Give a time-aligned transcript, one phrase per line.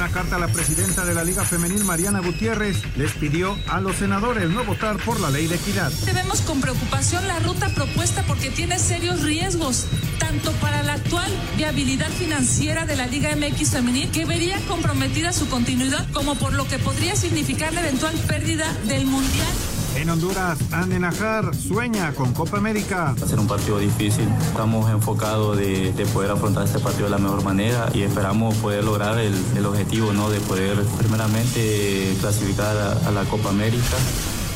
[0.00, 4.48] Una carta, la presidenta de la Liga Femenil, Mariana Gutiérrez, les pidió a los senadores
[4.48, 5.92] no votar por la ley de equidad.
[6.14, 9.84] Vemos con preocupación la ruta propuesta porque tiene serios riesgos,
[10.18, 15.46] tanto para la actual viabilidad financiera de la Liga MX Femenil, que vería comprometida su
[15.50, 19.79] continuidad, como por lo que podría significar la eventual pérdida del Mundial.
[19.96, 23.14] En Honduras, Anne Najar sueña con Copa América.
[23.20, 24.28] Va a ser un partido difícil.
[24.40, 28.84] Estamos enfocados de, de, poder afrontar este partido de la mejor manera y esperamos poder
[28.84, 30.30] lograr el, el objetivo, ¿no?
[30.30, 33.96] De poder primeramente clasificar a, a la Copa América.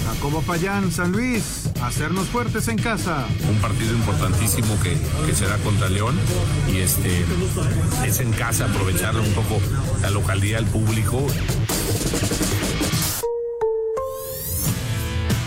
[0.06, 3.26] Jacobo Payán, San Luis, hacernos fuertes en casa.
[3.48, 6.18] Un partido importantísimo que, que será contra León
[6.72, 7.24] y este
[8.06, 9.60] es en casa aprovechar un poco
[10.02, 11.26] la localidad, el público.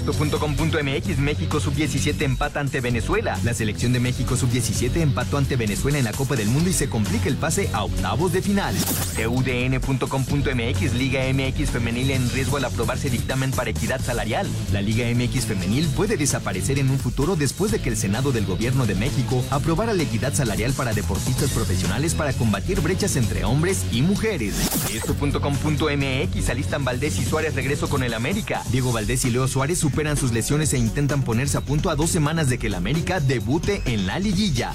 [0.00, 3.38] Esto.com.mx México sub-17 empata ante Venezuela.
[3.44, 6.88] La selección de México sub-17 empató ante Venezuela en la Copa del Mundo y se
[6.88, 8.74] complica el pase a octavos de final.
[9.16, 14.48] TUDN.com.mx Liga MX Femenil en riesgo al aprobarse dictamen para equidad salarial.
[14.72, 18.46] La Liga MX Femenil puede desaparecer en un futuro después de que el Senado del
[18.46, 23.84] Gobierno de México aprobara la equidad salarial para deportistas profesionales para combatir brechas entre hombres
[23.92, 24.54] y mujeres.
[24.94, 28.62] Esto.com.mx alistan Valdés y Suárez regreso con el América.
[28.72, 32.10] Diego Valdés y Leo Suárez superan sus lesiones e intentan ponerse a punto a dos
[32.10, 34.72] semanas de que el América debute en la liguilla.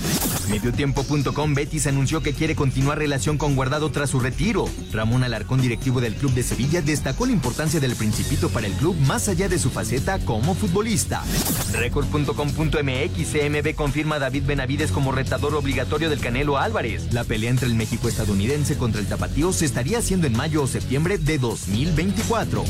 [0.50, 4.66] Mediotiempo.com Betis anunció que quiere continuar relación con Guardado tras su retiro.
[4.92, 8.98] Ramón Alarcón, directivo del club de Sevilla, destacó la importancia del Principito para el club
[9.08, 11.24] más allá de su faceta como futbolista.
[11.72, 17.14] Record.com.mx CMB confirma a David Benavides como retador obligatorio del Canelo Álvarez.
[17.14, 20.68] La pelea entre el México estadounidense contra el Tapatío se estaría haciendo en mayo o
[20.68, 22.66] septiembre de 2024.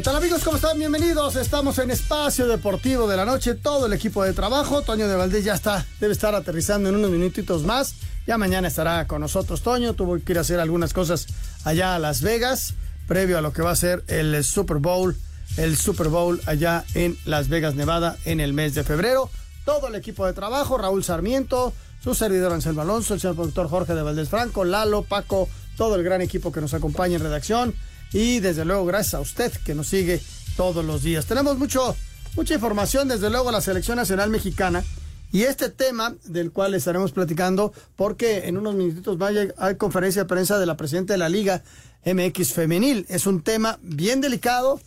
[0.00, 0.42] ¿Qué tal amigos?
[0.42, 0.78] ¿Cómo están?
[0.78, 1.36] Bienvenidos.
[1.36, 3.52] Estamos en Espacio Deportivo de la Noche.
[3.52, 4.80] Todo el equipo de trabajo.
[4.80, 7.96] Toño de Valdés ya está, debe estar aterrizando en unos minutitos más.
[8.26, 9.92] Ya mañana estará con nosotros Toño.
[9.92, 11.26] Tuvo que ir a hacer algunas cosas
[11.64, 12.72] allá a Las Vegas,
[13.06, 15.14] previo a lo que va a ser el Super Bowl,
[15.58, 19.28] el Super Bowl allá en Las Vegas, Nevada, en el mes de febrero.
[19.66, 23.94] Todo el equipo de trabajo, Raúl Sarmiento, su servidor Anselmo Alonso, el señor productor Jorge
[23.94, 25.46] de Valdés Franco, Lalo, Paco,
[25.76, 27.74] todo el gran equipo que nos acompaña en redacción
[28.12, 30.20] y desde luego gracias a usted que nos sigue
[30.56, 31.26] todos los días.
[31.26, 31.96] Tenemos mucho,
[32.36, 34.84] mucha información, desde luego la selección nacional mexicana
[35.32, 40.28] y este tema del cual estaremos platicando porque en unos minutitos más hay conferencia de
[40.28, 41.62] prensa de la presidenta de la Liga
[42.04, 43.06] MX Femenil.
[43.08, 44.80] Es un tema bien delicado,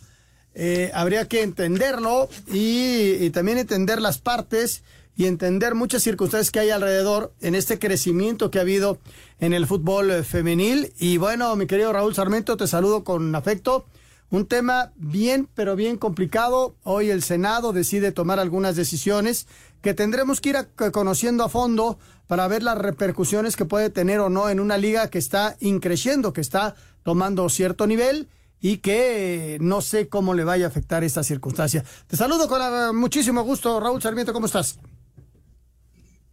[0.54, 4.82] eh, habría que entenderlo y también entender las partes
[5.16, 8.98] y entender muchas circunstancias que hay alrededor en este crecimiento que ha habido
[9.38, 10.92] en el fútbol femenil.
[10.98, 13.86] Y bueno, mi querido Raúl Sarmiento, te saludo con afecto.
[14.30, 16.74] Un tema bien, pero bien complicado.
[16.82, 19.46] Hoy el Senado decide tomar algunas decisiones
[19.80, 24.18] que tendremos que ir a, conociendo a fondo para ver las repercusiones que puede tener
[24.18, 26.74] o no en una liga que está increciendo, que está
[27.04, 28.28] tomando cierto nivel
[28.60, 31.84] y que no sé cómo le vaya a afectar esta circunstancia.
[32.06, 34.78] Te saludo con muchísimo gusto, Raúl Sarmiento, ¿cómo estás?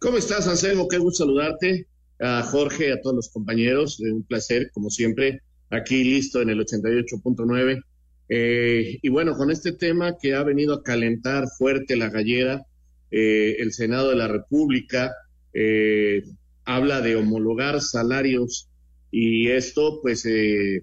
[0.02, 0.88] ¿Cómo estás, Anselmo?
[0.88, 1.86] Qué gusto saludarte.
[2.20, 4.00] A Jorge, a todos los compañeros.
[4.00, 7.84] Un placer, como siempre, aquí listo en el 88.9.
[8.28, 12.66] Eh, y bueno, con este tema que ha venido a calentar fuerte la gallera,
[13.12, 15.14] eh, el Senado de la República
[15.54, 16.24] eh,
[16.66, 18.72] habla de homologar salarios
[19.12, 20.82] y esto, pues, eh,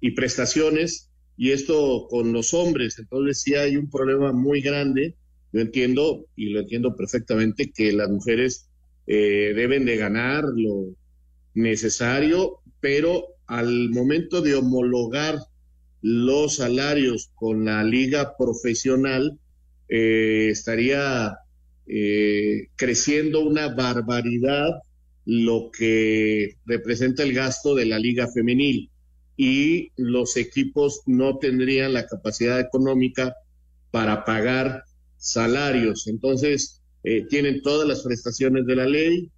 [0.00, 3.00] y prestaciones, y esto con los hombres.
[3.00, 5.16] Entonces sí hay un problema muy grande.
[5.54, 8.68] Yo entiendo, y lo entiendo perfectamente, que las mujeres
[9.06, 10.94] deben de ganar lo
[11.54, 15.38] necesario, pero al momento de homologar
[16.02, 19.38] los salarios con la liga profesional,
[19.88, 21.38] eh, estaría
[21.86, 24.82] eh, creciendo una barbaridad
[25.24, 28.90] lo que representa el gasto de la liga femenil.
[29.36, 33.34] Y los equipos no tendrían la capacidad económica
[33.90, 34.84] para pagar
[35.24, 36.06] salarios.
[36.06, 39.30] Entonces, eh, tienen todas las prestaciones de la ley,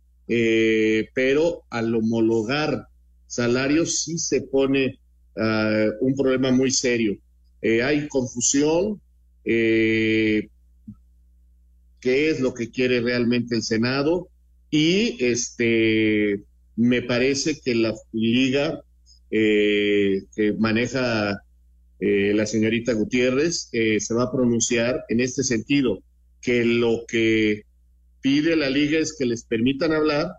[1.14, 2.88] pero al homologar
[3.26, 4.98] salarios sí se pone
[5.36, 7.16] uh, un problema muy serio.
[7.62, 9.00] Eh, hay confusión.
[9.44, 10.48] Eh,
[12.00, 14.28] qué es lo que quiere realmente el Senado
[14.70, 16.42] y este
[16.76, 18.80] me parece que la liga
[19.30, 21.42] eh, que maneja
[22.00, 26.02] eh, la señorita Gutiérrez eh, se va a pronunciar en este sentido,
[26.40, 27.62] que lo que
[28.20, 30.32] pide la liga es que les permitan hablar,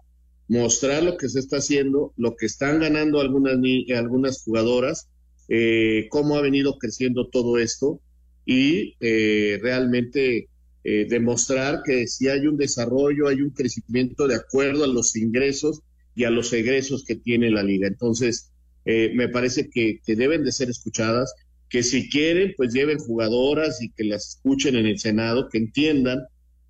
[0.48, 3.58] mostrar lo que se está haciendo, lo que están ganando algunas,
[3.96, 5.10] algunas jugadoras,
[5.50, 8.02] eh, cómo ha venido creciendo todo esto
[8.46, 10.48] y eh, realmente
[10.84, 15.82] eh, demostrar que si hay un desarrollo, hay un crecimiento de acuerdo a los ingresos
[16.16, 17.88] y a los egresos que tiene la liga.
[17.88, 18.52] Entonces,
[18.86, 21.34] eh, me parece que, que deben de ser escuchadas,
[21.70, 26.20] que si quieren, pues lleven jugadoras y que las escuchen en el Senado, que entiendan,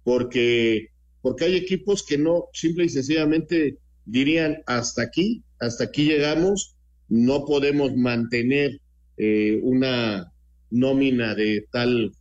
[0.03, 0.89] porque
[1.21, 6.77] porque hay equipos que no, simple y sencillamente dirían, hasta aquí, hasta aquí llegamos,
[7.09, 8.79] no podemos mantener
[9.17, 10.31] eh, una
[10.69, 12.13] nómina de tal,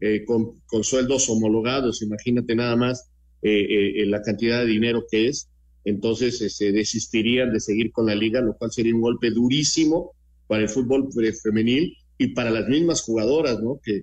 [0.00, 3.10] eh, con, con, sueldos homologados, imagínate nada más
[3.42, 5.48] eh, eh la cantidad de dinero que es,
[5.84, 10.12] entonces se este, desistirían de seguir con la liga, lo cual sería un golpe durísimo
[10.46, 11.08] para el fútbol
[11.42, 13.80] femenil y para las mismas jugadoras, ¿no?
[13.82, 14.02] Que,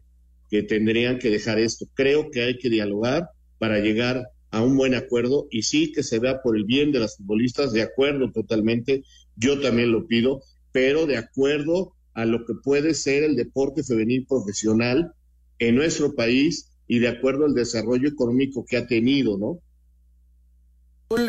[0.50, 1.86] que tendrían que dejar esto.
[1.94, 3.30] Creo que hay que dialogar
[3.60, 7.00] para llegar a un buen acuerdo y sí que se vea por el bien de
[7.00, 9.04] las futbolistas, de acuerdo totalmente,
[9.38, 10.42] yo también lo pido,
[10.74, 15.14] pero de acuerdo a lo que puede ser el deporte femenil profesional
[15.60, 19.60] en nuestro país y de acuerdo al desarrollo económico que ha tenido, ¿no?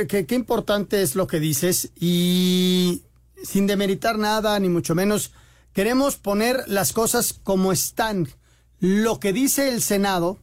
[0.09, 3.03] Qué, qué importante es lo que dices y
[3.43, 5.33] sin demeritar nada, ni mucho menos,
[5.73, 8.29] queremos poner las cosas como están.
[8.79, 10.39] Lo que dice el Senado,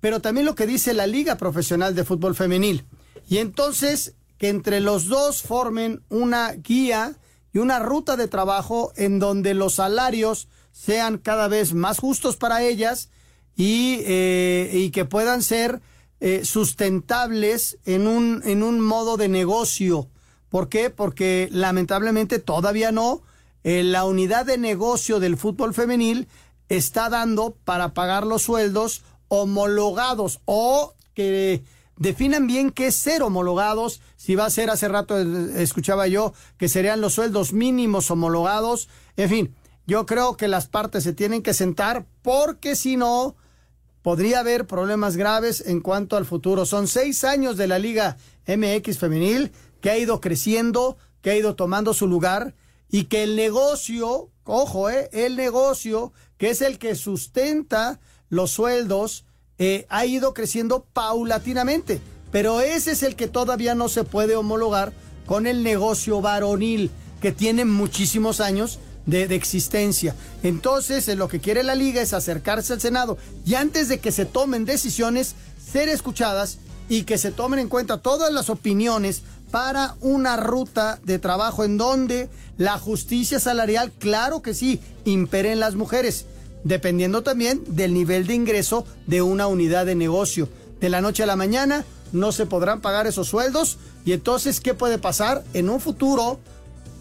[0.00, 2.84] pero también lo que dice la Liga Profesional de Fútbol Femenil.
[3.28, 7.16] Y entonces que entre los dos formen una guía
[7.52, 12.62] y una ruta de trabajo en donde los salarios sean cada vez más justos para
[12.62, 13.08] ellas
[13.56, 15.80] y, eh, que puedan ser
[16.20, 20.08] eh, sustentables en un, en un modo de negocio.
[20.50, 20.90] ¿Por qué?
[20.90, 23.22] Porque lamentablemente todavía no.
[23.66, 26.28] Eh, la unidad de negocio del fútbol femenil
[26.68, 31.64] está dando para pagar los sueldos homologados o que
[31.96, 36.68] definan bien qué es ser homologados, si va a ser hace rato escuchaba yo que
[36.68, 39.54] serían los sueldos mínimos homologados, en fin,
[39.84, 43.34] yo creo que las partes se tienen que sentar porque si no
[44.02, 46.66] podría haber problemas graves en cuanto al futuro.
[46.66, 48.16] Son seis años de la Liga
[48.46, 49.50] MX femenil
[49.80, 52.54] que ha ido creciendo, que ha ido tomando su lugar
[52.90, 59.24] y que el negocio, ojo, eh, el negocio que es el que sustenta los sueldos
[59.58, 62.00] eh, ha ido creciendo paulatinamente,
[62.30, 64.92] pero ese es el que todavía no se puede homologar
[65.26, 66.90] con el negocio varonil,
[67.20, 70.14] que tiene muchísimos años de, de, existencia.
[70.42, 73.16] Entonces, lo que quiere la liga es acercarse al Senado
[73.46, 75.34] y antes de que se tomen decisiones,
[75.72, 81.18] ser escuchadas y que se tomen en cuenta todas las opiniones para una ruta de
[81.18, 86.26] trabajo en donde la justicia salarial, claro que sí, impere en las mujeres
[86.66, 90.48] dependiendo también del nivel de ingreso de una unidad de negocio.
[90.80, 94.74] De la noche a la mañana no se podrán pagar esos sueldos y entonces, ¿qué
[94.74, 96.40] puede pasar en un futuro?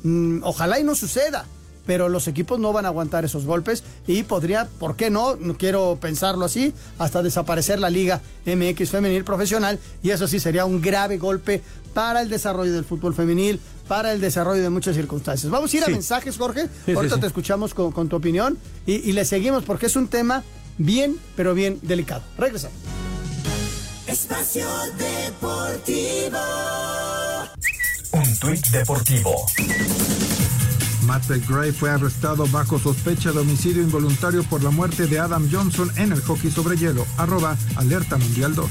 [0.03, 1.45] Mm, ojalá y no suceda,
[1.87, 5.35] pero los equipos no van a aguantar esos golpes y podría, ¿por qué no?
[5.35, 10.65] No quiero pensarlo así, hasta desaparecer la Liga MX Femenil Profesional y eso sí sería
[10.65, 11.63] un grave golpe
[11.95, 15.49] para el desarrollo del fútbol femenil, para el desarrollo de muchas circunstancias.
[15.49, 15.91] Vamos a ir sí.
[15.91, 16.67] a mensajes, Jorge.
[16.85, 19.95] Sí, Ahorita sí, te escuchamos con, con tu opinión y, y, le seguimos porque es
[19.95, 20.43] un tema
[20.77, 22.21] bien, pero bien delicado.
[22.37, 22.77] Regresamos.
[24.05, 24.67] Espacio
[24.99, 26.37] Deportivo.
[28.11, 29.45] Un tuit deportivo
[31.05, 35.91] Matt Gray fue arrestado bajo sospecha de homicidio involuntario por la muerte de Adam Johnson
[35.97, 37.05] en el hockey sobre hielo.
[37.17, 38.69] Arroba Alerta Mundial 2.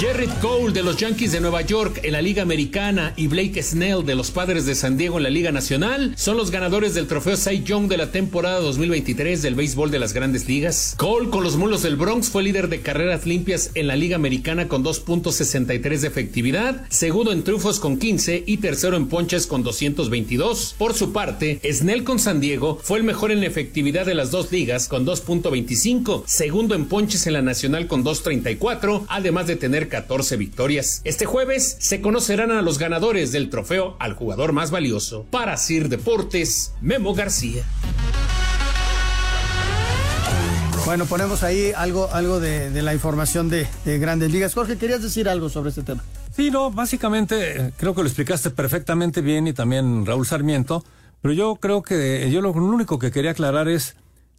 [0.00, 4.06] Jared Cole de los Yankees de Nueva York en la Liga Americana y Blake Snell
[4.06, 7.36] de los Padres de San Diego en la Liga Nacional son los ganadores del trofeo
[7.36, 10.94] Cy Young de la temporada 2023 del béisbol de las Grandes Ligas.
[10.96, 14.68] Cole con los mulos del Bronx fue líder de carreras limpias en la Liga Americana
[14.68, 20.76] con 2.63 de efectividad, segundo en triunfos con 15 y tercero en ponches con 222.
[20.78, 24.52] Por su parte, Snell con San Diego fue el mejor en efectividad de las dos
[24.52, 30.36] ligas con 2.25, segundo en ponches en la Nacional con 2.34, además de tener 14
[30.36, 31.00] victorias.
[31.04, 35.26] Este jueves se conocerán a los ganadores del trofeo al jugador más valioso.
[35.30, 37.64] Para Sir Deportes, Memo García.
[40.84, 44.54] Bueno, ponemos ahí algo, algo de, de la información de, de, Grandes Ligas.
[44.54, 46.02] Jorge, ¿querías decir algo sobre este tema?
[46.34, 50.82] Sí, no, básicamente eh, creo que lo explicaste perfectamente bien y también Raúl Sarmiento,
[51.20, 53.96] pero yo creo que yo lo, lo único que quería aclarar es,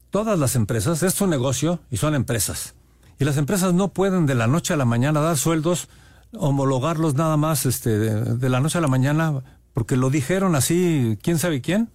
[0.10, 2.74] todas las empresas, es un negocio y son empresas.
[3.20, 5.90] Y las empresas no pueden de la noche a la mañana dar sueldos,
[6.34, 11.38] homologarlos nada más este, de, la noche a la mañana, porque lo dijeron así, quién
[11.38, 11.90] sabe quién,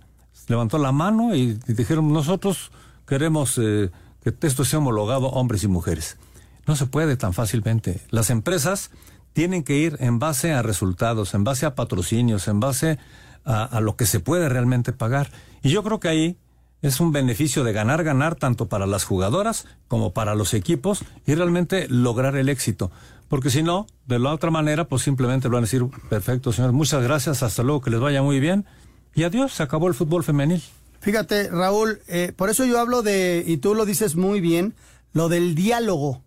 [0.49, 2.71] levantó la mano y, dijeron nosotros
[3.07, 3.90] queremos eh,
[4.23, 6.19] que esto sea homologado hombres y mujeres.
[6.66, 8.02] No se puede tan fácilmente.
[8.11, 8.90] Las empresas
[9.33, 12.99] tienen que ir en base a resultados, en base a patrocinios, en base
[13.47, 15.31] a lo que se puede realmente pagar.
[15.62, 16.38] Y yo creo que ahí
[16.85, 21.35] es un beneficio de ganar, ganar tanto para las jugadoras como para los equipos y
[21.35, 22.91] realmente lograr el éxito.
[23.29, 26.73] Porque si no, de la otra manera, pues simplemente lo van a decir, perfecto, señor,
[26.73, 28.67] muchas gracias, hasta luego, que les vaya muy bien.
[29.14, 30.62] Y adiós, se acabó el fútbol femenil.
[31.00, 34.75] Fíjate, Raúl, eh, por eso yo hablo de, y tú lo dices muy bien,
[35.14, 36.23] lo del diálogo,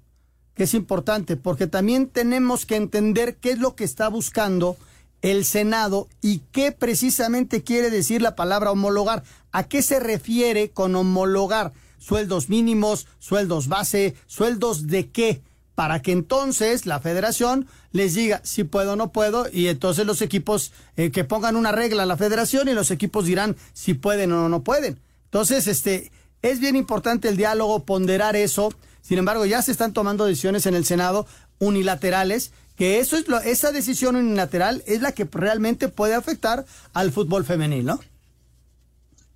[0.55, 4.75] que es importante, porque también tenemos que entender qué es lo que está buscando
[5.21, 9.23] el Senado y qué precisamente quiere decir la palabra homologar.
[9.51, 11.73] ¿A qué se refiere con homologar?
[11.97, 15.41] Sueldos mínimos, sueldos base, sueldos de qué?
[15.75, 20.21] Para que entonces la federación les diga si puedo o no puedo y entonces los
[20.21, 24.31] equipos eh, que pongan una regla a la federación y los equipos dirán si pueden
[24.31, 24.99] o no pueden.
[25.25, 28.71] Entonces, este, es bien importante el diálogo, ponderar eso.
[29.01, 31.27] Sin embargo, ya se están tomando decisiones en el Senado
[31.59, 37.11] unilaterales que eso es lo, esa decisión unilateral es la que realmente puede afectar al
[37.11, 37.99] fútbol femenil, ¿no?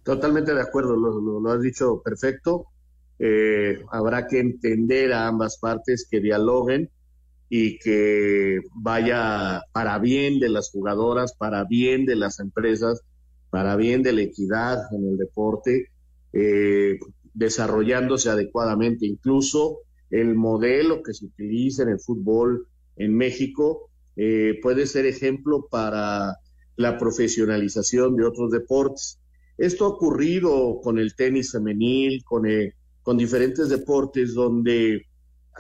[0.04, 2.68] Totalmente de acuerdo, lo, has dicho perfecto.
[3.18, 6.90] Eh, habrá que entender a ambas partes que dialoguen
[7.50, 13.02] y que vaya para bien de las jugadoras, para bien de las empresas,
[13.50, 15.88] para bien de la equidad en el deporte,
[16.34, 17.00] eh,
[17.34, 19.06] desarrollándose adecuadamente.
[19.06, 19.80] Incluso
[20.12, 22.68] el modelo que se utiliza en el fútbol
[23.04, 26.38] en México eh, puede ser ejemplo para
[26.76, 29.20] la profesionalización de otros deportes.
[29.58, 35.06] Esto ha ocurrido con el tenis femenil, con, el, con diferentes deportes donde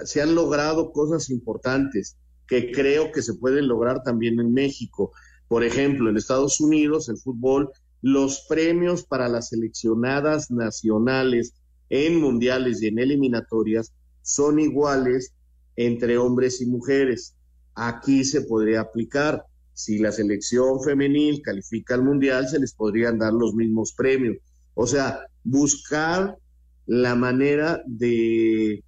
[0.03, 2.17] se han logrado cosas importantes
[2.48, 5.12] que creo que se pueden lograr también en México.
[5.48, 7.69] Por ejemplo, en Estados Unidos, el fútbol,
[8.01, 11.53] los premios para las seleccionadas nacionales
[11.89, 15.33] en mundiales y en eliminatorias son iguales
[15.75, 17.36] entre hombres y mujeres.
[17.75, 19.46] Aquí se podría aplicar.
[19.74, 24.38] Si la selección femenil califica al mundial, se les podrían dar los mismos premios.
[24.74, 26.38] O sea, buscar
[26.86, 28.84] la manera de,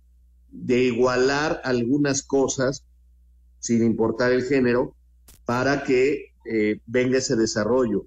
[0.51, 2.85] de igualar algunas cosas,
[3.59, 4.95] sin importar el género,
[5.45, 8.05] para que eh, venga ese desarrollo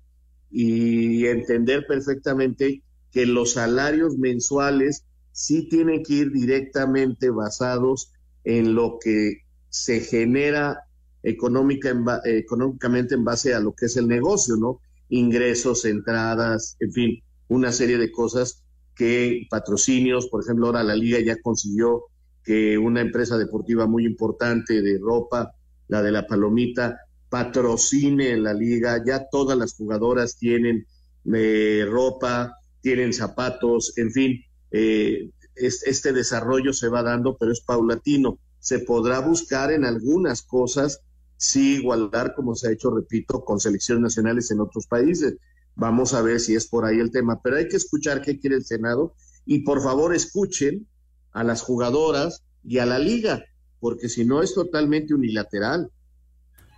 [0.50, 8.12] y entender perfectamente que los salarios mensuales sí tienen que ir directamente basados
[8.46, 10.78] en lo que se genera
[11.22, 14.80] económica en económicamente en base a lo que es el negocio, ¿no?
[15.08, 18.62] Ingresos, entradas, en fin, una serie de cosas
[18.94, 22.04] que patrocinios, por ejemplo, ahora la liga ya consiguió
[22.44, 25.52] que una empresa deportiva muy importante de ropa,
[25.88, 30.86] la de la Palomita, patrocine la liga, ya todas las jugadoras tienen
[31.34, 38.38] eh, ropa, tienen zapatos, en fin, eh, este desarrollo se va dando, pero es paulatino.
[38.58, 41.00] Se podrá buscar en algunas cosas,
[41.36, 45.36] sí, igualdad, como se ha hecho, repito, con selecciones nacionales en otros países.
[45.74, 48.56] Vamos a ver si es por ahí el tema, pero hay que escuchar qué quiere
[48.56, 50.86] el Senado y por favor escuchen
[51.32, 53.44] a las jugadoras y a la liga,
[53.78, 55.90] porque si no es totalmente unilateral.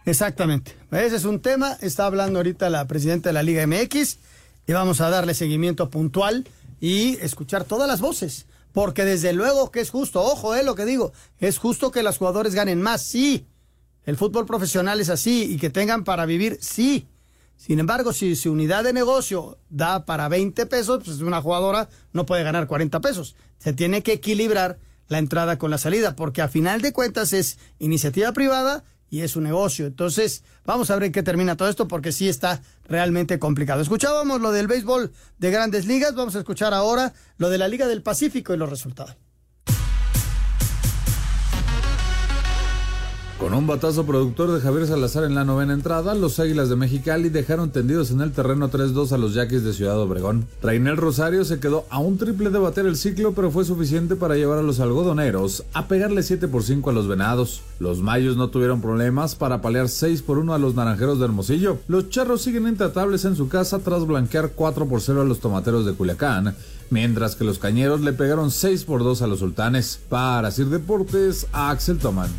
[0.04, 0.74] Exactamente.
[0.90, 4.18] Ese es un tema, está hablando ahorita la presidenta de la Liga MX
[4.66, 6.46] y vamos a darle seguimiento puntual
[6.80, 8.46] y escuchar todas las voces
[8.78, 12.16] porque desde luego que es justo, ojo, eh, lo que digo, es justo que los
[12.16, 13.44] jugadores ganen más, sí,
[14.04, 17.08] El fútbol profesional es así y que tengan para vivir, sí.
[17.56, 22.24] Sin embargo, si su unidad de negocio da para 20 pesos, pues una jugadora no
[22.24, 23.34] puede ganar 40 pesos.
[23.58, 27.58] Se tiene que equilibrar la entrada con la salida, porque a final de cuentas es
[27.80, 29.86] iniciativa privada y es un negocio.
[29.86, 33.80] Entonces, vamos a ver en qué termina todo esto, porque sí está realmente complicado.
[33.80, 37.86] Escuchábamos lo del béisbol de grandes ligas, vamos a escuchar ahora lo de la Liga
[37.86, 39.16] del Pacífico y los resultados.
[43.38, 47.28] Con un batazo productor de Javier Salazar en la novena entrada, los Águilas de Mexicali
[47.28, 50.48] dejaron tendidos en el terreno 3-2 a los Yaquis de Ciudad Obregón.
[50.60, 54.34] Rainel Rosario se quedó a un triple de bater el ciclo, pero fue suficiente para
[54.34, 57.62] llevar a los algodoneros a pegarle 7 por 5 a los Venados.
[57.78, 61.78] Los Mayos no tuvieron problemas para palear 6 por 1 a los Naranjeros de Hermosillo.
[61.86, 65.86] Los Charros siguen intratables en su casa tras blanquear 4 por 0 a los Tomateros
[65.86, 66.56] de Culiacán,
[66.90, 70.00] mientras que los Cañeros le pegaron 6 por 2 a los Sultanes.
[70.08, 72.30] Para Sir Deportes, Axel Toman.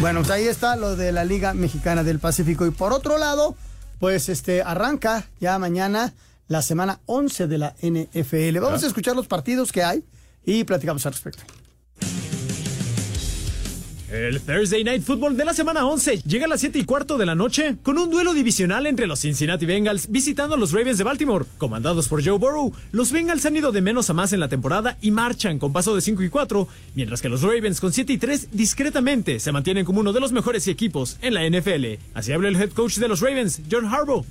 [0.00, 2.66] Bueno, pues ahí está lo de la Liga Mexicana del Pacífico.
[2.66, 3.54] Y por otro lado,
[3.98, 6.14] pues este arranca ya mañana
[6.48, 8.58] la semana 11 de la NFL.
[8.60, 10.02] Vamos a escuchar los partidos que hay
[10.44, 11.42] y platicamos al respecto.
[14.10, 17.26] El Thursday Night Football de la semana 11 llega a las 7 y cuarto de
[17.26, 21.04] la noche con un duelo divisional entre los Cincinnati Bengals visitando a los Ravens de
[21.04, 21.44] Baltimore.
[21.58, 24.98] Comandados por Joe Burrow, los Bengals han ido de menos a más en la temporada
[25.00, 28.18] y marchan con paso de 5 y 4, mientras que los Ravens con 7 y
[28.18, 32.02] 3 discretamente se mantienen como uno de los mejores equipos en la NFL.
[32.12, 34.24] Así habla el head coach de los Ravens, John Harbaugh.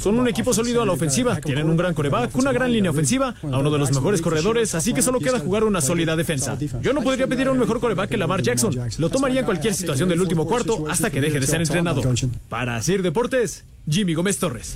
[0.00, 3.34] Son un equipo sólido a la ofensiva, tienen un gran coreback, una gran línea ofensiva,
[3.42, 6.56] a uno de los mejores corredores, así que solo queda jugar una sólida defensa.
[6.80, 8.74] Yo no podría pedir a un mejor coreback que Lamar Jackson.
[8.96, 12.06] Lo tomaría en cualquier situación del último cuarto hasta que deje de ser entrenador.
[12.48, 14.74] Para Sir Deportes, Jimmy Gómez Torres.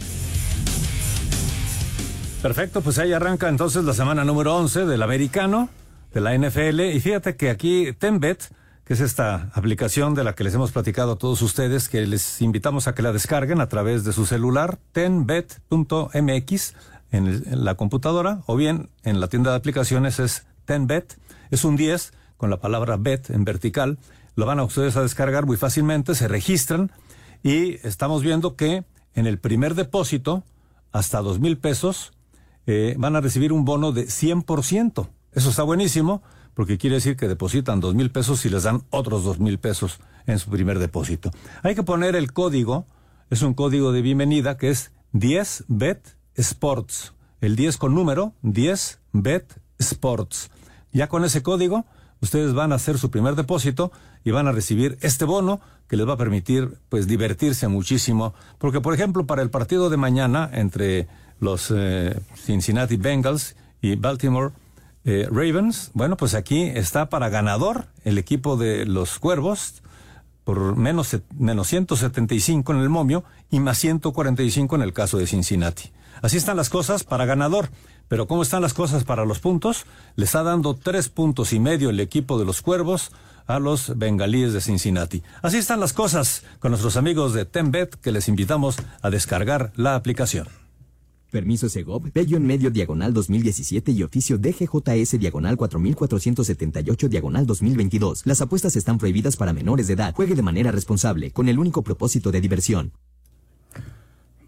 [2.42, 5.71] Perfecto, pues ahí arranca entonces la semana número 11 del americano,
[6.12, 6.80] de la NFL.
[6.95, 8.50] Y fíjate que aquí Tenbet,
[8.87, 12.40] que es esta aplicación de la que les hemos platicado a todos ustedes, que les
[12.40, 16.75] invitamos a que la descarguen a través de su celular, tenbet.mx
[17.11, 21.19] en, en la computadora o bien en la tienda de aplicaciones es Tenbet.
[21.50, 23.99] Es un 10 con la palabra bet en vertical.
[24.37, 26.93] Lo van a ustedes a descargar muy fácilmente, se registran
[27.43, 28.84] y estamos viendo que
[29.15, 30.45] en el primer depósito,
[30.93, 32.13] hasta dos mil pesos,
[32.67, 35.08] eh, van a recibir un bono de 100%.
[35.32, 36.23] Eso está buenísimo
[36.56, 40.00] porque quiere decir que depositan dos mil pesos y les dan otros dos mil pesos
[40.26, 41.30] en su primer depósito.
[41.62, 42.86] Hay que poner el código,
[43.28, 46.00] es un código de bienvenida que es 10bet
[46.34, 47.12] sports.
[47.42, 49.45] El 10 con número, 10bet
[49.78, 50.50] sports.
[50.92, 51.84] Ya con ese código,
[52.23, 53.92] ustedes van a hacer su primer depósito
[54.25, 58.32] y van a recibir este bono que les va a permitir pues divertirse muchísimo.
[58.56, 61.06] Porque por ejemplo para el partido de mañana entre
[61.38, 64.52] los eh, Cincinnati Bengals y Baltimore
[65.06, 69.82] eh, Ravens, bueno pues aquí está para ganador el equipo de los Cuervos
[70.45, 75.90] por menos, menos 175 en el momio y más 145 en el caso de Cincinnati.
[76.23, 77.69] Así están las cosas para ganador.
[78.08, 79.84] Pero ¿cómo están las cosas para los puntos?
[80.14, 83.10] Les está dando tres puntos y medio el equipo de los Cuervos
[83.47, 85.23] a los bengalíes de Cincinnati.
[85.42, 89.95] Así están las cosas con nuestros amigos de Tenbet que les invitamos a descargar la
[89.95, 90.49] aplicación.
[91.37, 98.23] Permiso Segov, Bello en medio diagonal 2017 y oficio DGJS diagonal 4478 diagonal 2022.
[98.25, 100.15] Las apuestas están prohibidas para menores de edad.
[100.15, 102.93] Juegue de manera responsable, con el único propósito de diversión.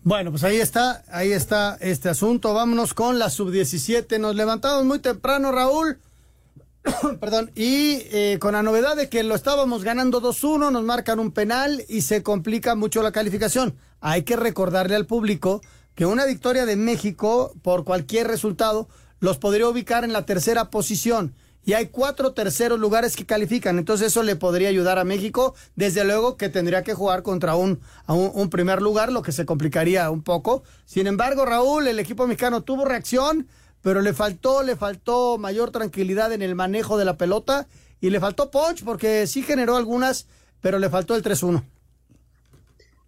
[0.03, 2.55] Bueno, pues ahí está, ahí está este asunto.
[2.55, 4.19] Vámonos con la sub-17.
[4.19, 5.99] Nos levantamos muy temprano, Raúl.
[7.21, 11.33] Perdón, y eh, con la novedad de que lo estábamos ganando 2-1, nos marcan un
[11.33, 13.77] penal y se complica mucho la calificación.
[14.01, 15.61] Hay que recordarle al público
[15.99, 21.35] que una victoria de México por cualquier resultado los podría ubicar en la tercera posición
[21.65, 23.81] y hay cuatro terceros lugares que califican.
[23.81, 25.57] Entonces eso le podría ayudar a México.
[25.75, 29.45] Desde luego que tendría que jugar contra un, un, un, primer lugar, lo que se
[29.45, 30.63] complicaría un poco.
[30.85, 33.49] Sin embargo, Raúl, el equipo mexicano tuvo reacción,
[33.83, 37.67] pero le faltó, le faltó mayor tranquilidad en el manejo de la pelota
[38.01, 40.29] y le faltó punch porque sí generó algunas,
[40.61, 41.65] pero le faltó el 3-1.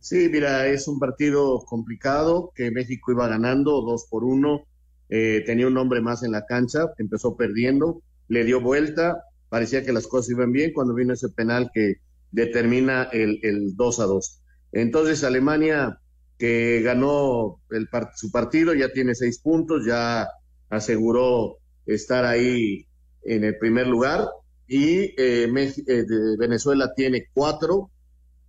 [0.00, 4.66] Sí, mira, es un partido complicado que México iba ganando 2 por 1.
[5.10, 9.92] Eh, tenía un hombre más en la cancha, empezó perdiendo le dio vuelta, parecía que
[9.92, 11.96] las cosas iban bien cuando vino ese penal que
[12.30, 14.42] determina el, el 2 a 2.
[14.72, 16.00] Entonces Alemania,
[16.38, 20.28] que ganó el, su partido, ya tiene seis puntos, ya
[20.68, 22.86] aseguró estar ahí
[23.24, 24.28] en el primer lugar
[24.68, 26.04] y eh, eh,
[26.38, 27.90] Venezuela tiene cuatro,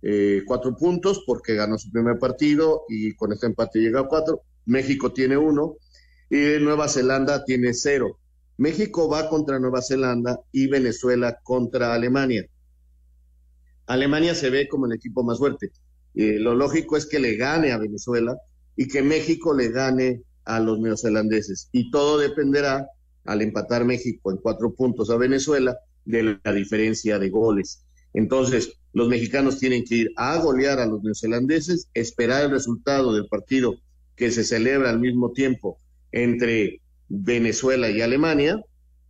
[0.02, 4.42] eh, cuatro puntos porque ganó su primer partido y con este empate llega a cuatro.
[4.66, 5.76] México tiene uno
[6.28, 8.18] y Nueva Zelanda tiene cero.
[8.58, 12.46] México va contra Nueva Zelanda y Venezuela contra Alemania.
[13.86, 15.70] Alemania se ve como el equipo más fuerte.
[16.14, 18.36] Eh, lo lógico es que le gane a Venezuela
[18.76, 21.68] y que México le gane a los neozelandeses.
[21.72, 22.88] Y todo dependerá,
[23.24, 27.84] al empatar México en cuatro puntos a Venezuela, de la diferencia de goles.
[28.14, 33.26] Entonces, los mexicanos tienen que ir a golear a los neozelandeses, esperar el resultado del
[33.26, 33.76] partido
[34.16, 35.78] que se celebra al mismo tiempo
[36.12, 38.62] entre Venezuela y Alemania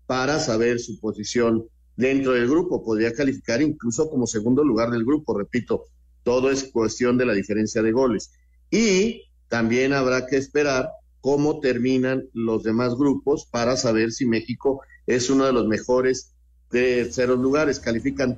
[0.06, 2.84] para saber su posición dentro del grupo.
[2.84, 5.86] Podría calificar incluso como segundo lugar del grupo, repito,
[6.22, 8.32] todo es cuestión de la diferencia de goles.
[8.70, 15.30] Y también habrá que esperar cómo terminan los demás grupos para saber si México es
[15.30, 16.34] uno de los mejores
[16.70, 17.80] terceros lugares.
[17.80, 18.36] Califican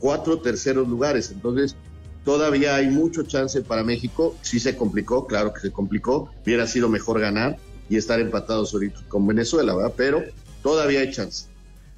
[0.00, 1.30] cuatro terceros lugares.
[1.30, 1.76] Entonces,
[2.24, 4.36] todavía hay mucho chance para México.
[4.42, 6.30] Sí se complicó, claro que se complicó.
[6.44, 7.56] Hubiera sido mejor ganar
[7.88, 9.94] y estar empatados ahorita con Venezuela, ¿verdad?
[9.96, 10.22] Pero
[10.62, 11.46] todavía hay chance.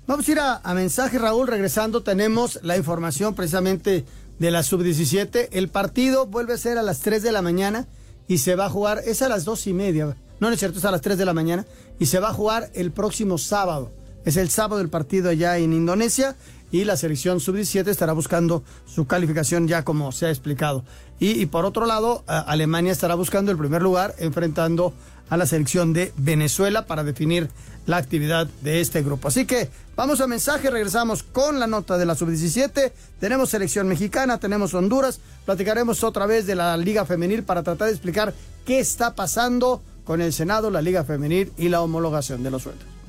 [0.07, 1.47] Vamos a ir a, mensaje, Raúl.
[1.47, 4.05] Regresando, tenemos la información precisamente
[4.39, 5.49] de la sub-17.
[5.53, 7.87] El partido vuelve a ser a las 3 de la mañana
[8.27, 10.17] y se va a jugar, es a las dos y media.
[10.41, 11.67] No, no es cierto, es a las 3 de la mañana
[11.99, 13.93] y se va a jugar el próximo sábado.
[14.25, 16.37] Es el sábado el partido allá en Indonesia
[16.71, 20.85] y la selección sub-17 estará buscando su calificación ya como se ha explicado.
[21.19, 24.93] Y, y por otro lado, Alemania estará buscando el primer lugar enfrentando
[25.31, 27.49] a la selección de Venezuela para definir
[27.87, 29.29] la actividad de este grupo.
[29.29, 32.93] Así que vamos a mensaje, regresamos con la nota de la sub-17.
[33.19, 37.95] Tenemos selección mexicana, tenemos Honduras, platicaremos otra vez de la Liga Femenil para tratar de
[37.95, 38.35] explicar
[38.67, 43.00] qué está pasando con el Senado, la Liga Femenil y la homologación de los sueldos.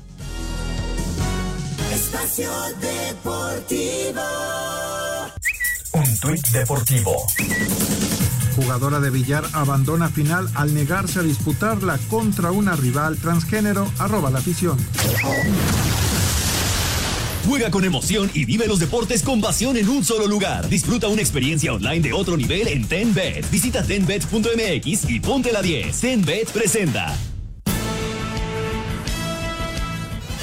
[2.02, 4.22] Espacio Deportivo.
[5.92, 7.26] Un tuit deportivo.
[8.56, 13.86] Jugadora de billar abandona final al negarse a disputarla contra una rival transgénero.
[14.00, 14.76] Arroba la afición.
[17.46, 20.68] Juega con emoción y vive los deportes con pasión en un solo lugar.
[20.68, 23.48] Disfruta una experiencia online de otro nivel en TenBet.
[23.48, 26.00] Visita tenbet.mx y ponte la 10.
[26.00, 27.16] TenBet presenta.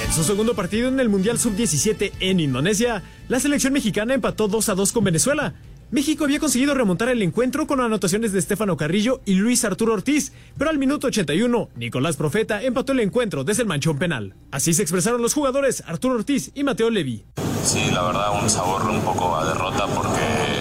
[0.09, 4.69] En su segundo partido en el Mundial Sub-17 en Indonesia, la selección mexicana empató 2
[4.69, 5.53] a 2 con Venezuela.
[5.91, 10.33] México había conseguido remontar el encuentro con anotaciones de Estefano Carrillo y Luis Arturo Ortiz,
[10.57, 14.33] pero al minuto 81, Nicolás Profeta empató el encuentro desde el manchón penal.
[14.49, 17.25] Así se expresaron los jugadores Arturo Ortiz y Mateo Levi.
[17.63, 20.58] Sí, la verdad un sabor un poco a derrota porque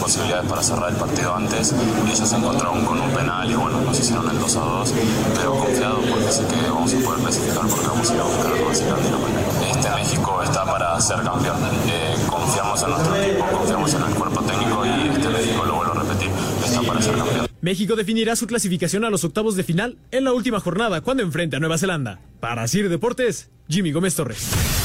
[0.00, 1.74] posibilidades para cerrar el partido antes
[2.12, 4.94] ellos se encontraron con un penal y bueno, nos hicieron el 2 a 2,
[5.36, 8.64] pero confiado porque sé que vamos a poder clasificar porque vamos a ir a buscar
[8.64, 8.86] Brasil
[9.70, 11.56] Este México está para ser campeón.
[11.88, 15.92] Eh, confiamos en nuestro equipo, confiamos en el cuerpo técnico y este México, lo vuelvo
[15.92, 16.30] a repetir,
[16.64, 17.46] está para ser campeón.
[17.60, 21.56] México definirá su clasificación a los octavos de final en la última jornada cuando enfrente
[21.56, 22.20] a Nueva Zelanda.
[22.40, 24.79] Para Sir Deportes, Jimmy Gómez Torres.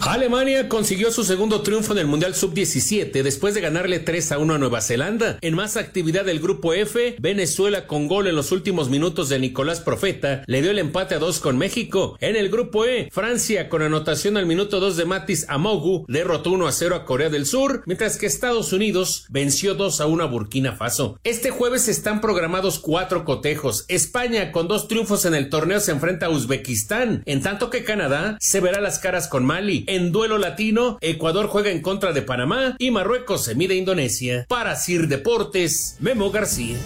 [0.00, 4.54] Alemania consiguió su segundo triunfo en el Mundial Sub-17 después de ganarle 3 a 1
[4.54, 5.38] a Nueva Zelanda.
[5.42, 9.80] En más actividad del grupo F, Venezuela con gol en los últimos minutos de Nicolás
[9.80, 12.16] Profeta le dio el empate a 2 con México.
[12.20, 16.66] En el grupo E, Francia con anotación al minuto 2 de Matis Amogu derrotó 1
[16.66, 20.26] a 0 a Corea del Sur, mientras que Estados Unidos venció 2 a 1 a
[20.26, 21.18] Burkina Faso.
[21.24, 23.84] Este jueves están programados cuatro cotejos.
[23.88, 28.38] España con dos triunfos en el torneo se enfrenta a Uzbekistán, en tanto que Canadá
[28.40, 29.84] se verá las caras con Mali.
[29.88, 34.44] En duelo latino, Ecuador juega en contra de Panamá y Marruecos se mide a Indonesia.
[34.46, 36.76] Para Sir Deportes, Memo García.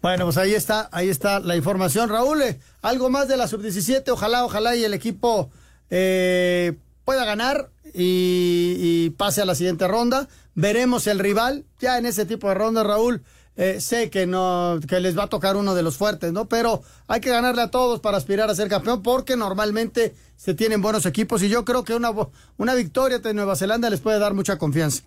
[0.00, 2.08] Bueno, pues ahí está, ahí está la información.
[2.08, 5.50] Raúl, eh, algo más de la sub-17, ojalá, ojalá y el equipo
[5.90, 6.72] eh,
[7.04, 10.26] pueda ganar y, y pase a la siguiente ronda.
[10.54, 13.22] Veremos el rival, ya en ese tipo de ronda, Raúl.
[13.56, 16.48] Eh, sé que no, que les va a tocar uno de los fuertes, ¿no?
[16.48, 20.82] Pero hay que ganarle a todos para aspirar a ser campeón, porque normalmente se tienen
[20.82, 22.12] buenos equipos y yo creo que una,
[22.58, 25.02] una victoria de Nueva Zelanda les puede dar mucha confianza.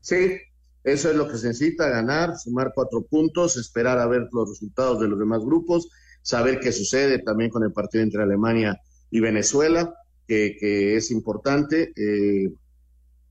[0.00, 0.38] Sí,
[0.84, 5.00] eso es lo que se necesita, ganar, sumar cuatro puntos, esperar a ver los resultados
[5.00, 5.88] de los demás grupos,
[6.22, 8.78] saber qué sucede también con el partido entre Alemania
[9.10, 9.94] y Venezuela,
[10.26, 12.50] que, que es importante, eh,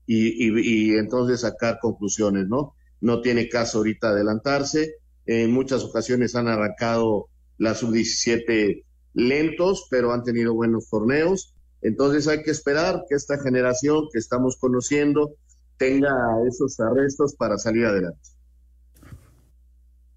[0.06, 2.74] y, y- y entonces sacar conclusiones, ¿no?
[3.00, 4.94] No tiene caso ahorita adelantarse.
[5.26, 8.84] En muchas ocasiones han arrancado la sub-17
[9.14, 11.54] lentos, pero han tenido buenos torneos.
[11.82, 15.34] Entonces hay que esperar que esta generación que estamos conociendo
[15.78, 16.12] tenga
[16.46, 18.20] esos arrestos para salir adelante.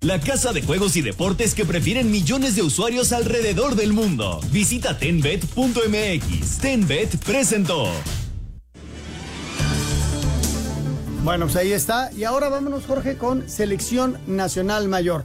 [0.02, 4.41] La casa de juegos y deportes que prefieren millones de usuarios alrededor del mundo.
[4.52, 6.58] Visita tenbet.mx.
[6.60, 7.88] Tenbet presentó.
[11.24, 12.12] Bueno, pues ahí está.
[12.12, 15.24] Y ahora vámonos, Jorge, con Selección Nacional Mayor.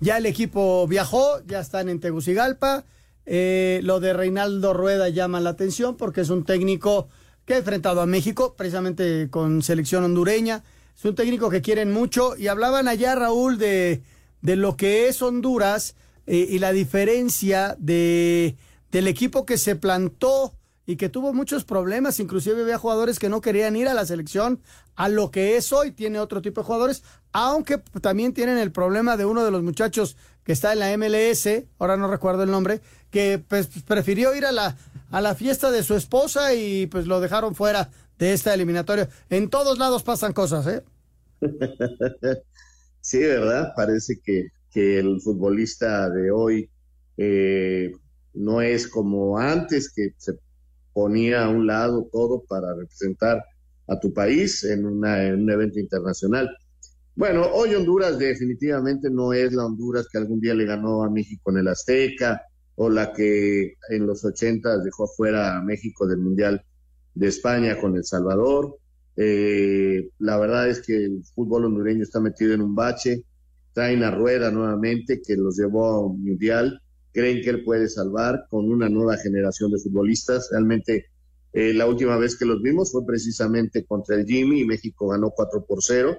[0.00, 2.84] Ya el equipo viajó, ya están en Tegucigalpa.
[3.26, 7.08] Eh, lo de Reinaldo Rueda llama la atención porque es un técnico
[7.44, 10.62] que ha enfrentado a México, precisamente con selección hondureña.
[10.96, 14.02] Es un técnico que quieren mucho y hablaban allá, Raúl, de,
[14.42, 15.96] de lo que es Honduras
[16.28, 18.56] eh, y la diferencia de,
[18.92, 20.54] del equipo que se plantó
[20.86, 24.60] y que tuvo muchos problemas, inclusive había jugadores que no querían ir a la selección,
[24.96, 29.16] a lo que es hoy tiene otro tipo de jugadores, aunque también tienen el problema
[29.16, 32.80] de uno de los muchachos que está en la MLS, ahora no recuerdo el nombre,
[33.10, 34.76] que pues, prefirió ir a la,
[35.10, 39.08] a la fiesta de su esposa y pues lo dejaron fuera de esta eliminatoria.
[39.30, 40.82] En todos lados pasan cosas, ¿eh?
[43.00, 43.72] sí, ¿verdad?
[43.76, 46.70] Parece que, que el futbolista de hoy
[47.16, 47.92] eh,
[48.34, 50.32] no es como antes, que se
[50.92, 53.42] ponía a un lado todo para representar
[53.88, 56.48] a tu país en, una, un evento internacional.
[57.14, 61.50] Bueno, hoy Honduras definitivamente no es la Honduras que algún día le ganó a México
[61.50, 62.42] en el Azteca
[62.74, 66.64] o la que en los 80 dejó fuera a México del Mundial
[67.14, 68.78] de España con El Salvador.
[69.16, 73.24] Eh, la verdad es que el fútbol hondureño está metido en un bache,
[73.74, 76.80] traen a rueda nuevamente que los llevó a un mundial,
[77.12, 80.48] creen que él puede salvar con una nueva generación de futbolistas.
[80.50, 81.06] Realmente
[81.52, 85.30] eh, la última vez que los vimos fue precisamente contra el Jimmy y México ganó
[85.30, 86.18] 4 por 0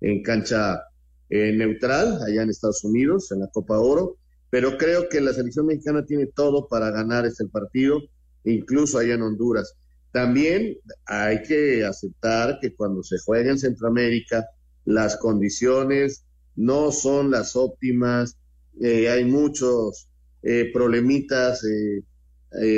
[0.00, 0.80] en cancha
[1.28, 4.16] eh, neutral allá en Estados Unidos, en la Copa Oro,
[4.48, 8.00] pero creo que la selección mexicana tiene todo para ganar este partido,
[8.44, 9.76] incluso allá en Honduras.
[10.12, 10.76] También
[11.06, 14.46] hay que aceptar que cuando se juega en Centroamérica,
[14.84, 16.24] las condiciones
[16.56, 18.36] no son las óptimas,
[18.80, 20.09] eh, hay muchos
[20.42, 21.62] eh, problemitas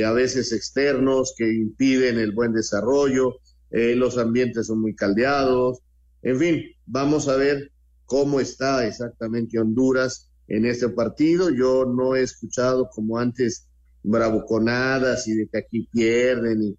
[0.04, 3.36] a veces externos que impiden el buen desarrollo,
[3.70, 5.78] los ambientes son muy caldeados,
[6.22, 7.72] en fin, vamos a ver
[8.06, 11.50] cómo está exactamente Honduras en este partido.
[11.50, 13.66] Yo no he escuchado como antes
[14.04, 16.76] bravuconadas y de que aquí pierden y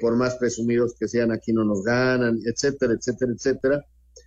[0.00, 3.84] por más presumidos que sean aquí no nos ganan, etcétera, etcétera, etcétera.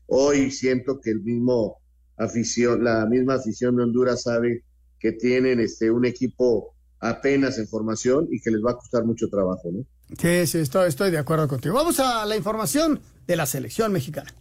[0.08, 1.78] Hoy siento que el mismo
[2.16, 4.64] afición, la misma afición de Honduras sabe
[5.00, 9.30] que tienen este un equipo apenas en formación y que les va a costar mucho
[9.30, 9.86] trabajo, ¿no?
[10.18, 11.76] Sí, sí, estoy, estoy de acuerdo contigo.
[11.76, 14.34] Vamos a la información de la selección mexicana.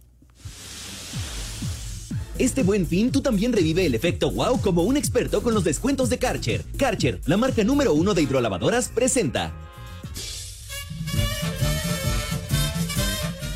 [2.37, 6.09] Este buen fin, tú también revive el efecto wow como un experto con los descuentos
[6.09, 6.65] de Karcher.
[6.77, 9.53] Karcher, la marca número uno de hidrolavadoras, presenta.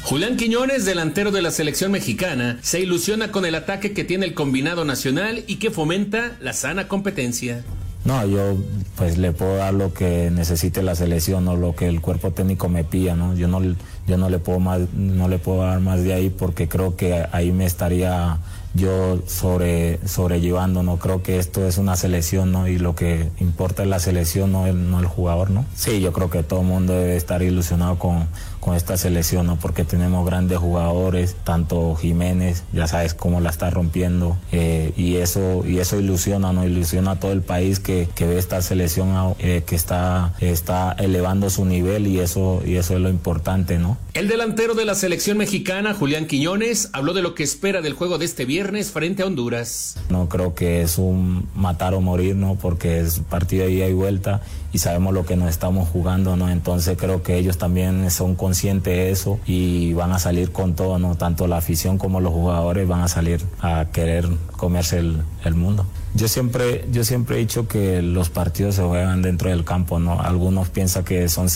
[0.10, 4.34] Julián Quiñones, delantero de la selección mexicana, se ilusiona con el ataque que tiene el
[4.34, 7.64] combinado nacional y que fomenta la sana competencia.
[8.06, 8.58] No, yo
[8.96, 12.70] pues le puedo dar lo que necesite la selección o lo que el cuerpo técnico
[12.70, 13.36] me pida, ¿no?
[13.36, 13.62] Yo no,
[14.08, 17.28] yo no le puedo más, no le puedo dar más de ahí porque creo que
[17.32, 18.40] ahí me estaría
[18.74, 22.68] yo sobre sobrellevando, no creo que esto es una selección, ¿no?
[22.68, 25.66] Y lo que importa es la selección, no el, no el jugador, ¿no?
[25.76, 28.28] Sí, yo creo que todo el mundo debe estar ilusionado con,
[28.60, 29.56] con esta selección, ¿no?
[29.58, 35.64] Porque tenemos grandes jugadores, tanto Jiménez, ya sabes cómo la está rompiendo, eh, y eso
[35.66, 36.66] y eso ilusiona, ¿no?
[36.66, 41.50] Ilusiona a todo el país que, que ve esta selección eh, que está, está elevando
[41.50, 43.98] su nivel y eso, y eso es lo importante, ¿no?
[44.14, 48.18] El delantero de la selección mexicana, Julián Quiñones, habló de lo que espera del juego
[48.18, 49.98] de este viernes frente a Honduras.
[50.10, 52.56] No creo que es un matar o morir, ¿no?
[52.56, 54.42] Porque es partido de ida y vuelta
[54.72, 56.50] y sabemos lo que nos estamos jugando, ¿no?
[56.50, 61.00] Entonces creo que ellos también son conscientes de eso y van a salir con todo,
[61.00, 61.16] ¿no?
[61.16, 64.28] Tanto la afición como los jugadores van a salir a querer
[64.58, 65.86] comerse el, el mundo.
[66.16, 70.20] Yo siempre, yo siempre he dicho que los partidos se juegan dentro del campo, ¿no?
[70.20, 71.48] Algunos piensan que son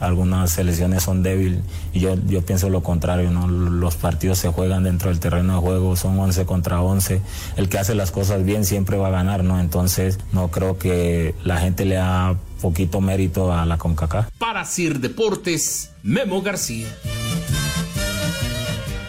[0.00, 1.60] algunas selecciones son débiles
[1.94, 3.48] y yo, yo pienso lo contrario, ¿no?
[3.48, 7.22] Los partidos se juegan dentro del terreno de juego, son 11 contra 11.
[7.56, 9.58] El que hace las cosas bien siempre va a ganar, ¿no?
[9.58, 14.30] Entonces no creo que la gente le da poquito mérito a la CONCACAF.
[14.38, 16.86] Para Sir Deportes, Memo García.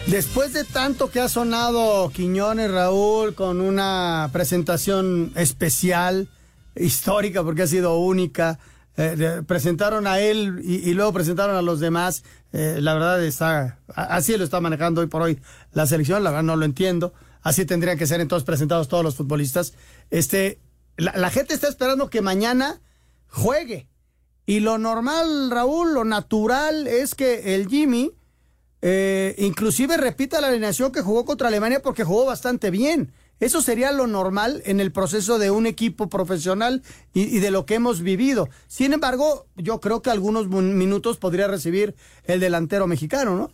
[0.08, 6.28] Después de tanto que ha sonado Quiñones Raúl con una presentación especial,
[6.76, 8.58] histórica porque ha sido única,
[8.96, 14.36] eh, presentaron a él y, luego presentaron a los demás, eh, la verdad está, así
[14.36, 15.40] lo está manejando hoy por hoy
[15.72, 19.14] la selección, la verdad no lo entiendo, así tendrían que ser entonces presentados todos los
[19.14, 19.74] futbolistas.
[20.10, 20.58] Este,
[20.96, 22.80] la, la gente está esperando que mañana
[23.34, 23.88] juegue.
[24.46, 28.12] Y lo normal, Raúl, lo natural es que el Jimmy
[28.86, 33.12] eh, inclusive repita la alineación que jugó contra Alemania porque jugó bastante bien.
[33.40, 36.82] Eso sería lo normal en el proceso de un equipo profesional
[37.14, 38.48] y, de lo que hemos vivido.
[38.68, 41.94] Sin embargo, yo creo que algunos minutos podría recibir
[42.24, 43.50] el delantero mexicano, ¿no?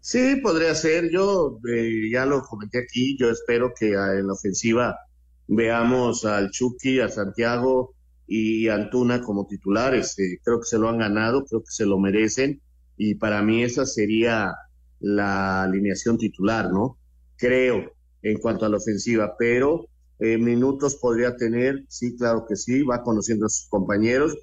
[0.00, 1.10] Sí, podría ser.
[1.10, 3.16] Yo eh, ya lo comenté aquí.
[3.16, 4.98] Yo espero que en la ofensiva
[5.46, 7.94] veamos al Chucky, a Santiago,
[8.26, 10.18] y Antuna como titulares.
[10.18, 12.60] Eh, creo que se lo han ganado, creo que se lo merecen
[12.96, 14.54] y para mí esa sería
[15.00, 16.98] la alineación titular, ¿no?
[17.36, 19.86] Creo en cuanto a la ofensiva, pero
[20.18, 24.36] eh, minutos podría tener, sí, claro que sí, va conociendo a sus compañeros,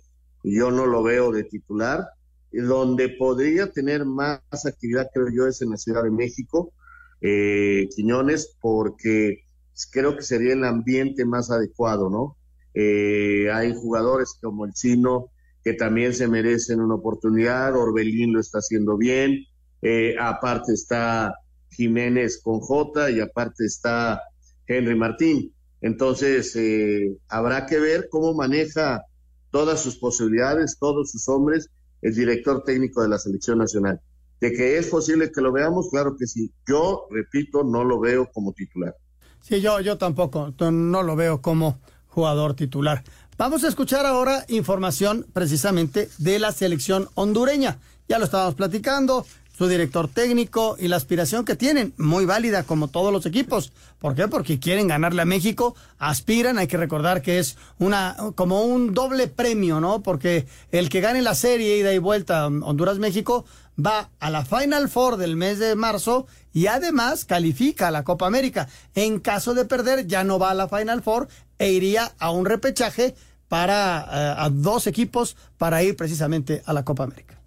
[0.43, 2.07] yo no lo veo de titular.
[2.51, 6.73] Donde podría tener más actividad, creo yo, es en la Ciudad de México,
[7.21, 9.45] eh, Quiñones, porque
[9.89, 12.35] creo que sería el ambiente más adecuado, ¿no?
[12.73, 15.31] Eh, hay jugadores como el chino
[15.63, 19.45] que también se merecen una oportunidad, Orbelín lo está haciendo bien,
[19.81, 21.35] eh, aparte está
[21.69, 24.21] Jiménez con J y aparte está
[24.67, 25.53] Henry Martín.
[25.81, 29.03] Entonces, eh, habrá que ver cómo maneja
[29.49, 31.69] todas sus posibilidades, todos sus hombres,
[32.01, 33.99] el director técnico de la selección nacional.
[34.39, 36.51] De que es posible que lo veamos, claro que sí.
[36.67, 38.95] Yo, repito, no lo veo como titular.
[39.41, 41.79] Sí, yo, yo tampoco, no lo veo como
[42.11, 43.03] jugador titular.
[43.37, 47.79] Vamos a escuchar ahora información precisamente de la selección hondureña.
[48.07, 49.25] Ya lo estábamos platicando,
[49.57, 53.71] su director técnico y la aspiración que tienen, muy válida como todos los equipos.
[53.99, 54.27] ¿Por qué?
[54.27, 59.27] Porque quieren ganarle a México, aspiran, hay que recordar que es una como un doble
[59.27, 60.01] premio, ¿no?
[60.01, 63.45] Porque el que gane la serie ida y vuelta Honduras-México
[63.77, 68.27] va a la Final Four del mes de marzo y además califica a la Copa
[68.27, 68.67] América.
[68.95, 72.45] En caso de perder, ya no va a la Final Four e iría a un
[72.45, 73.15] repechaje
[73.47, 77.40] para eh, a dos equipos para ir precisamente a la Copa América.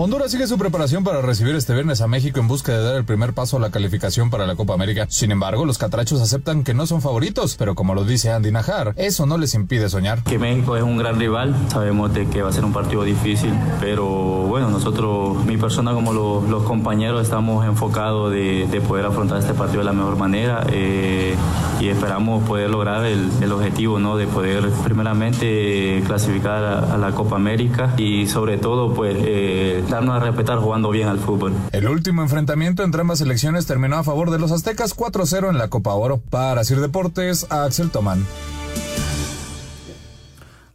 [0.00, 3.04] Honduras sigue su preparación para recibir este viernes a México en busca de dar el
[3.04, 5.06] primer paso a la calificación para la Copa América.
[5.08, 8.94] Sin embargo, los catrachos aceptan que no son favoritos, pero como lo dice Andy Najar,
[8.94, 10.22] eso no les impide soñar.
[10.22, 13.52] Que México es un gran rival, sabemos de que va a ser un partido difícil,
[13.80, 19.80] pero bueno, nosotros, mi persona como los compañeros, estamos enfocados de, poder afrontar este partido
[19.80, 21.34] de la mejor manera eh,
[21.80, 24.16] y esperamos poder lograr el, objetivo, ¿no?
[24.16, 29.16] De poder primeramente clasificar a, la Copa América y sobre todo, pues...
[29.18, 31.52] Eh, darnos a respetar jugando bien al fútbol.
[31.72, 35.68] El último enfrentamiento entre ambas selecciones terminó a favor de los aztecas 4-0 en la
[35.68, 36.18] Copa Oro.
[36.30, 38.24] Para Sir Deportes, Axel Tomán.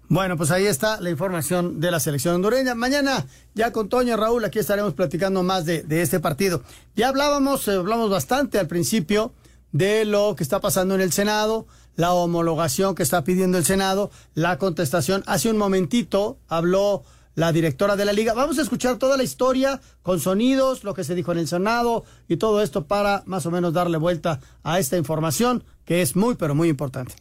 [0.09, 2.75] Bueno, pues ahí está la información de la selección hondureña.
[2.75, 6.61] Mañana, ya con Toño Raúl, aquí estaremos platicando más de, este partido.
[6.95, 9.33] Ya hablábamos, eh, hablamos bastante al principio
[9.71, 14.11] de lo que está pasando en el Senado, la homologación que está pidiendo el Senado,
[14.35, 15.23] la contestación.
[15.25, 17.03] Hace un momentito habló
[17.35, 18.33] la directora de la liga.
[18.33, 22.03] Vamos a escuchar toda la historia con sonidos, lo que se dijo en el Senado
[22.27, 26.35] y todo esto para más o menos darle vuelta a esta información que es muy,
[26.35, 27.15] pero muy importante.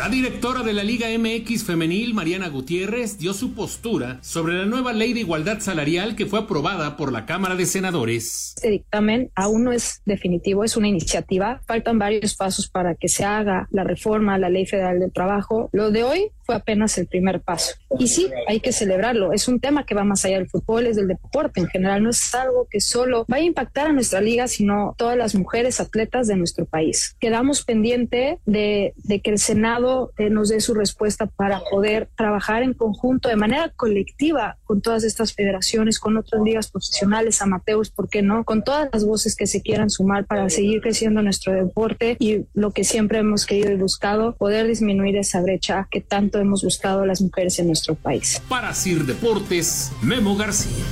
[0.00, 4.94] La directora de la Liga MX Femenil, Mariana Gutiérrez, dio su postura sobre la nueva
[4.94, 8.54] ley de igualdad salarial que fue aprobada por la Cámara de Senadores.
[8.56, 11.60] Este dictamen aún no es definitivo, es una iniciativa.
[11.66, 15.68] Faltan varios pasos para que se haga la reforma a la Ley Federal del Trabajo.
[15.74, 17.76] Lo de hoy fue apenas el primer paso.
[17.96, 19.32] Y sí, hay que celebrarlo.
[19.32, 22.02] Es un tema que va más allá del fútbol, es del deporte en general.
[22.02, 25.78] No es algo que solo vaya a impactar a nuestra liga, sino todas las mujeres
[25.78, 27.14] atletas de nuestro país.
[27.20, 32.64] Quedamos pendiente de, de que el Senado eh, nos dé su respuesta para poder trabajar
[32.64, 38.08] en conjunto de manera colectiva con todas estas federaciones, con otras ligas profesionales, amateurs, ¿por
[38.08, 38.42] qué no?
[38.42, 42.72] Con todas las voces que se quieran sumar para seguir creciendo nuestro deporte y lo
[42.72, 47.20] que siempre hemos querido y buscado, poder disminuir esa brecha que tanto hemos buscado las
[47.20, 48.40] mujeres en nuestro país.
[48.48, 50.84] Para CIR Deportes, Memo García.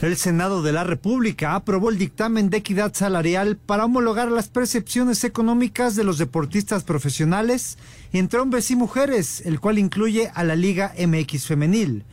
[0.00, 5.24] El Senado de la República aprobó el dictamen de equidad salarial para homologar las percepciones
[5.24, 7.78] económicas de los deportistas profesionales
[8.12, 12.04] entre hombres y mujeres, el cual incluye a la Liga MX femenil.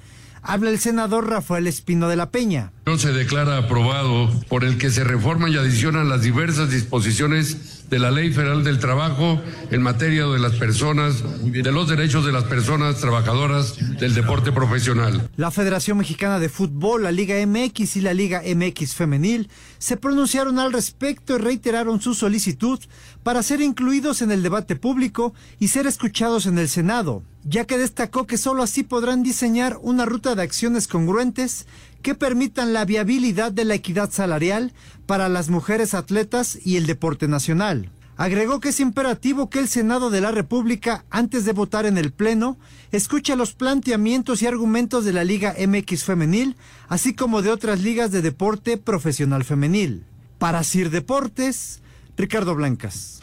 [0.41, 2.71] Habla el senador Rafael Espino de la Peña.
[2.97, 8.11] Se declara aprobado por el que se reforman y adicionan las diversas disposiciones de la
[8.11, 12.97] Ley Federal del Trabajo en materia de las personas, de los derechos de las personas
[12.97, 15.29] trabajadoras del deporte profesional.
[15.37, 20.59] La Federación Mexicana de Fútbol, la Liga MX y la Liga MX Femenil se pronunciaron
[20.59, 22.79] al respecto y reiteraron su solicitud
[23.23, 27.77] para ser incluidos en el debate público y ser escuchados en el Senado, ya que
[27.77, 31.67] destacó que sólo así podrán diseñar una ruta de acciones congruentes
[32.01, 34.73] que permitan la viabilidad de la equidad salarial
[35.05, 37.91] para las mujeres atletas y el deporte nacional.
[38.17, 42.13] Agregó que es imperativo que el Senado de la República, antes de votar en el
[42.13, 42.57] Pleno,
[42.91, 46.55] escuche los planteamientos y argumentos de la Liga MX femenil,
[46.87, 50.05] así como de otras ligas de deporte profesional femenil.
[50.37, 51.81] Para Sir Deportes,
[52.15, 53.21] Ricardo Blancas.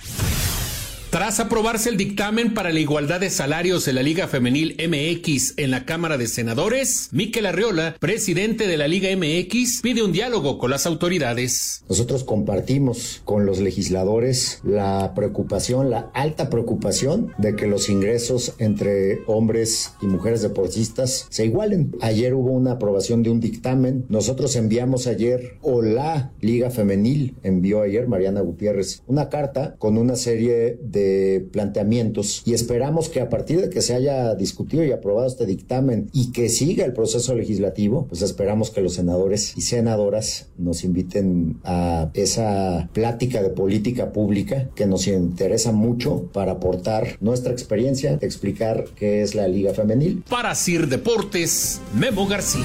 [1.12, 5.70] Tras aprobarse el dictamen para la igualdad de salarios en la Liga Femenil MX en
[5.70, 10.70] la Cámara de Senadores, Miquel Arriola, presidente de la Liga MX, pide un diálogo con
[10.70, 11.84] las autoridades.
[11.86, 19.20] Nosotros compartimos con los legisladores la preocupación, la alta preocupación de que los ingresos entre
[19.26, 21.94] hombres y mujeres deportistas se igualen.
[22.00, 24.06] Ayer hubo una aprobación de un dictamen.
[24.08, 30.16] Nosotros enviamos ayer, o la Liga Femenil envió ayer, Mariana Gutiérrez, una carta con una
[30.16, 31.01] serie de
[31.52, 36.08] planteamientos y esperamos que a partir de que se haya discutido y aprobado este dictamen
[36.12, 41.58] y que siga el proceso legislativo, pues esperamos que los senadores y senadoras nos inviten
[41.64, 48.84] a esa plática de política pública que nos interesa mucho para aportar nuestra experiencia, explicar
[48.96, 50.22] qué es la Liga Femenil.
[50.28, 52.64] Para CIR Deportes, Memo García.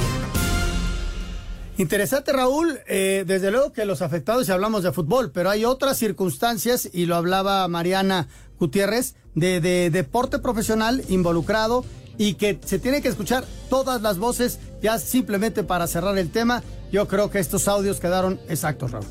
[1.77, 2.79] Interesante, Raúl.
[2.87, 7.05] Eh, desde luego que los afectados, y hablamos de fútbol, pero hay otras circunstancias, y
[7.05, 8.27] lo hablaba Mariana
[8.59, 11.85] Gutiérrez, de, de deporte profesional involucrado
[12.17, 16.63] y que se tiene que escuchar todas las voces, ya simplemente para cerrar el tema.
[16.91, 19.05] Yo creo que estos audios quedaron exactos, Raúl.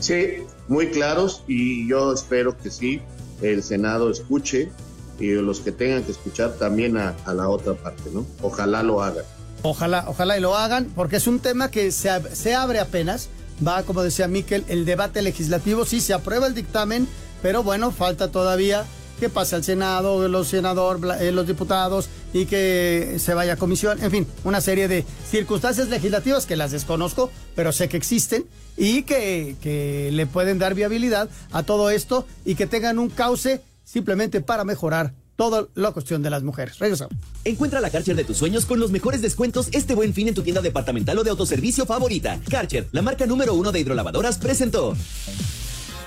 [0.00, 3.00] Sí, muy claros, y yo espero que sí,
[3.42, 4.72] el Senado escuche
[5.20, 8.26] y los que tengan que escuchar también a, a la otra parte, ¿no?
[8.42, 9.24] Ojalá lo hagan.
[9.66, 13.30] Ojalá, ojalá y lo hagan, porque es un tema que se, se abre apenas.
[13.66, 15.86] Va, como decía Miquel, el debate legislativo.
[15.86, 17.08] Sí, se aprueba el dictamen,
[17.40, 18.84] pero bueno, falta todavía
[19.18, 24.02] que pase al Senado, los senadores, eh, los diputados y que se vaya a comisión.
[24.02, 28.44] En fin, una serie de circunstancias legislativas que las desconozco, pero sé que existen
[28.76, 33.62] y que, que le pueden dar viabilidad a todo esto y que tengan un cauce
[33.82, 36.78] simplemente para mejorar toda la cuestión de las mujeres.
[36.78, 37.14] Regresamos.
[37.44, 40.42] Encuentra la Karcher de tus sueños con los mejores descuentos este buen fin en tu
[40.42, 42.40] tienda departamental o de autoservicio favorita.
[42.48, 44.96] Karcher, la marca número uno de hidrolavadoras, presentó.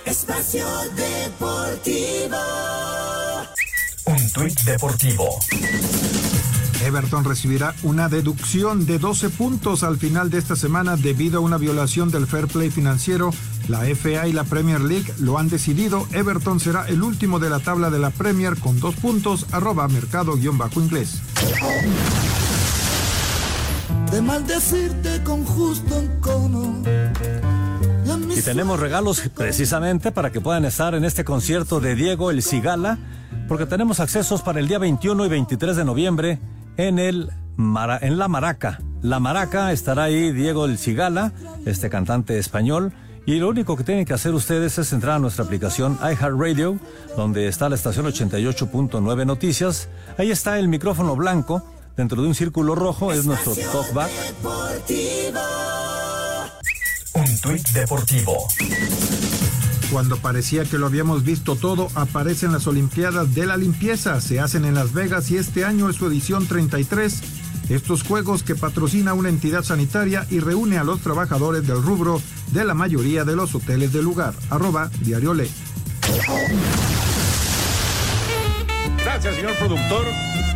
[0.06, 0.66] Espacio
[0.96, 2.38] Deportivo.
[4.06, 5.40] Un tuit deportivo.
[6.84, 11.58] Everton recibirá una deducción de 12 puntos al final de esta semana debido a una
[11.58, 13.32] violación del fair play financiero.
[13.68, 16.08] La FA y la Premier League lo han decidido.
[16.12, 19.46] Everton será el último de la tabla de la Premier con dos puntos.
[19.52, 21.22] Arroba mercado-inglés.
[24.12, 26.84] De maldecirte con justo encono.
[28.36, 33.00] Y tenemos regalos precisamente para que puedan estar en este concierto de Diego El Cigala,
[33.48, 36.40] porque tenemos accesos para el día 21 y 23 de noviembre
[36.78, 38.80] en el Mara, en La Maraca.
[39.02, 41.34] La Maraca estará ahí Diego El Cigala,
[41.66, 42.94] este cantante español.
[43.26, 46.80] Y lo único que tienen que hacer ustedes es entrar a nuestra aplicación iHeartRadio,
[47.18, 49.90] donde está la estación 88.9 Noticias.
[50.18, 51.62] Ahí está el micrófono blanco,
[51.98, 54.10] dentro de un círculo rojo es nuestro talkback.
[57.16, 58.48] Un tuit deportivo.
[59.92, 64.20] Cuando parecía que lo habíamos visto todo, aparecen las Olimpiadas de la Limpieza.
[64.20, 67.22] Se hacen en Las Vegas y este año es su edición 33.
[67.70, 72.22] Estos juegos que patrocina una entidad sanitaria y reúne a los trabajadores del rubro
[72.52, 74.34] de la mayoría de los hoteles del lugar.
[74.50, 75.50] Arroba Diario Le.
[79.04, 80.06] Gracias, señor productor.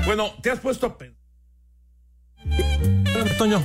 [0.06, 1.18] Bueno, te has puesto a pensar.
[3.06, 3.64] Espérame, Toño.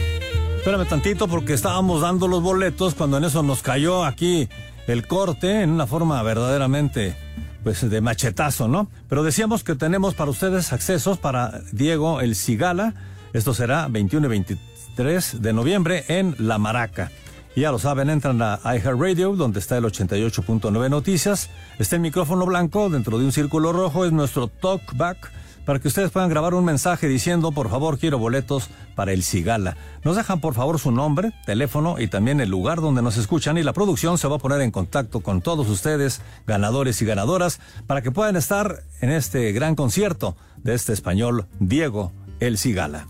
[0.58, 4.48] Espérame tantito porque estábamos dando los boletos cuando en eso nos cayó aquí
[4.86, 7.16] el corte en una forma verdaderamente
[7.62, 8.88] pues de machetazo, ¿no?
[9.08, 12.94] Pero decíamos que tenemos para ustedes accesos para Diego El Cigala.
[13.32, 17.10] Esto será 21 y 23 de noviembre en La Maraca.
[17.56, 21.50] Ya lo saben, entran a iHeartRadio, donde está el 88.9 Noticias.
[21.78, 25.32] Está el micrófono blanco dentro de un círculo rojo, es nuestro talkback
[25.66, 29.76] para que ustedes puedan grabar un mensaje diciendo, por favor, quiero boletos para el Cigala.
[30.04, 33.64] Nos dejan, por favor, su nombre, teléfono y también el lugar donde nos escuchan y
[33.64, 38.00] la producción se va a poner en contacto con todos ustedes, ganadores y ganadoras, para
[38.00, 43.08] que puedan estar en este gran concierto de este español, Diego El Cigala.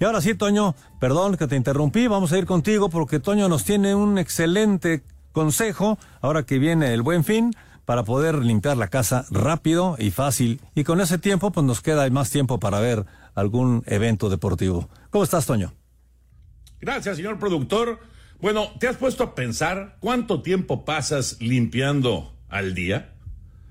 [0.00, 3.62] Y ahora sí, Toño, perdón que te interrumpí, vamos a ir contigo porque Toño nos
[3.62, 7.54] tiene un excelente consejo ahora que viene el buen fin
[7.84, 10.60] para poder limpiar la casa rápido y fácil.
[10.74, 13.04] Y con ese tiempo, pues nos queda más tiempo para ver
[13.34, 14.88] algún evento deportivo.
[15.10, 15.72] ¿Cómo estás, Toño?
[16.80, 18.00] Gracias, señor productor.
[18.40, 23.14] Bueno, ¿te has puesto a pensar cuánto tiempo pasas limpiando al día?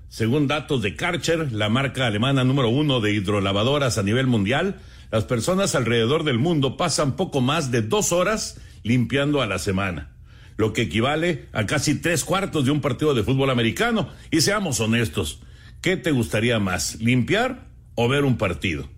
[0.08, 5.24] Según datos de Karcher, la marca alemana número uno de hidrolavadoras a nivel mundial, las
[5.24, 10.11] personas alrededor del mundo pasan poco más de dos horas limpiando a la semana
[10.56, 14.08] lo que equivale a casi tres cuartos de un partido de fútbol americano.
[14.30, 15.40] Y seamos honestos,
[15.80, 18.88] ¿qué te gustaría más, limpiar o ver un partido?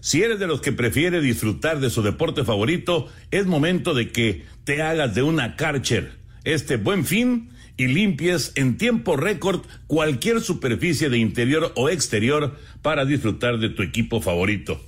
[0.00, 4.44] Si eres de los que prefiere disfrutar de su deporte favorito, es momento de que
[4.64, 11.08] te hagas de una Karcher este buen fin y limpies en tiempo récord cualquier superficie
[11.08, 14.80] de interior o exterior para disfrutar de tu equipo favorito.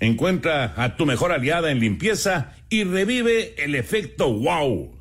[0.00, 4.92] Encuentra a tu mejor aliada en limpieza y revive el efecto wow.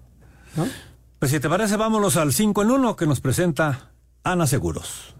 [0.56, 0.68] ¿no?
[1.18, 3.92] Pues si te parece, vámonos al 5 en 1 que nos presenta
[4.24, 5.14] Ana Seguros.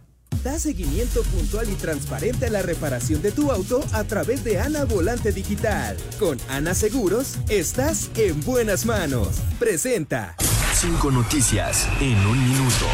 [0.44, 4.84] Da seguimiento puntual y transparente a la reparación de tu auto a través de Ana
[4.84, 5.96] Volante Digital.
[6.18, 9.40] Con Ana Seguros, estás en buenas manos.
[9.58, 10.36] Presenta.
[10.74, 12.84] Cinco noticias en un minuto.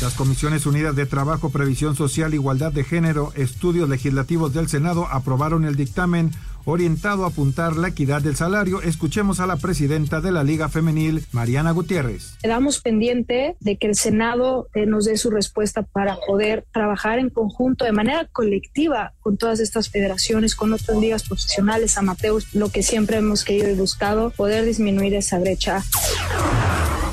[0.00, 5.66] Las Comisiones Unidas de Trabajo, Previsión Social, Igualdad de Género, Estudios Legislativos del Senado aprobaron
[5.66, 6.30] el dictamen
[6.68, 8.82] orientado a apuntar la equidad del salario.
[8.82, 12.36] Escuchemos a la presidenta de la Liga Femenil, Mariana Gutiérrez.
[12.42, 17.30] Quedamos pendiente de que el Senado eh, nos dé su respuesta para poder trabajar en
[17.30, 22.82] conjunto, de manera colectiva, con todas estas federaciones, con otras ligas profesionales, amateurs, lo que
[22.82, 25.82] siempre hemos querido y buscado, poder disminuir esa brecha.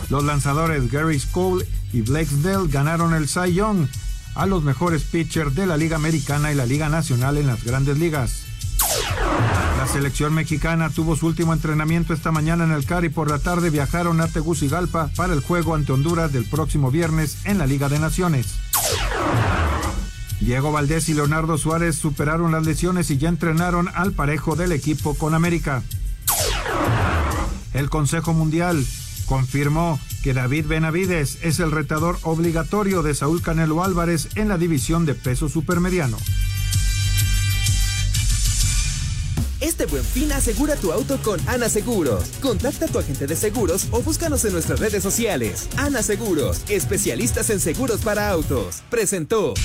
[0.09, 3.87] Los lanzadores Gary Cole y Blake Snell ganaron el Cy Young
[4.35, 7.97] a los mejores pitchers de la Liga Americana y la Liga Nacional en las grandes
[7.97, 8.44] ligas.
[9.77, 13.39] La selección mexicana tuvo su último entrenamiento esta mañana en el CAR y por la
[13.39, 17.87] tarde viajaron a Tegucigalpa para el juego ante Honduras del próximo viernes en la Liga
[17.89, 18.55] de Naciones.
[20.39, 25.15] Diego Valdés y Leonardo Suárez superaron las lesiones y ya entrenaron al parejo del equipo
[25.15, 25.81] con América.
[27.73, 28.85] El Consejo Mundial
[29.25, 35.05] confirmó que David Benavides es el retador obligatorio de Saúl Canelo Álvarez en la división
[35.05, 36.17] de peso supermediano.
[39.65, 42.25] Este buen fin asegura tu auto con Ana Seguros.
[42.39, 45.67] Contacta a tu agente de seguros o búscanos en nuestras redes sociales.
[45.75, 48.83] Ana Seguros, especialistas en seguros para autos.
[48.91, 49.55] Presentó.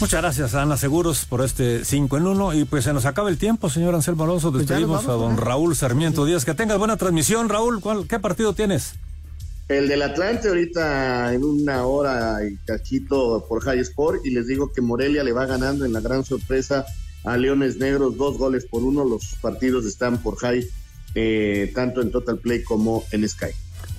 [0.00, 3.30] Muchas gracias a Ana Seguros por este 5 en 1 y pues se nos acaba
[3.30, 4.52] el tiempo, señor Anselmo Alonso.
[4.52, 5.38] Pues Despedimos a don.
[5.38, 6.44] Raúl Sarmiento Díaz.
[6.44, 7.80] Que tengas buena transmisión, Raúl.
[7.80, 8.96] ¿Cuál, ¿Qué partido tienes?
[9.68, 14.70] El del Atlante ahorita en una hora y cachito por High Sport y les digo
[14.74, 16.84] que Morelia le va ganando en la gran sorpresa
[17.24, 19.04] a Leones Negros dos goles por uno.
[19.04, 20.66] Los partidos están por High
[21.14, 23.46] eh, tanto en Total Play como en Sky.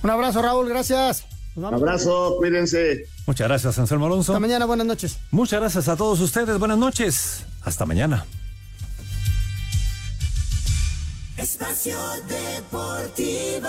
[0.02, 1.24] Un abrazo, Raúl, gracias.
[1.56, 1.80] Vamos.
[1.80, 3.06] Abrazo, cuídense.
[3.26, 4.32] Muchas gracias, Anselmo Alonso.
[4.32, 5.18] Hasta mañana, buenas noches.
[5.32, 6.56] Muchas gracias a todos ustedes.
[6.58, 7.44] Buenas noches.
[7.62, 8.24] Hasta mañana.
[11.36, 11.98] Espacio
[12.28, 13.68] Deportivo.